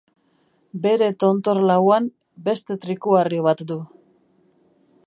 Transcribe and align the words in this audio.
Bere 0.85 1.09
tontor 1.23 1.61
lauan 1.73 2.09
beste 2.49 2.79
trikuharri 2.87 3.45
bat 3.51 3.65
du. 3.73 3.79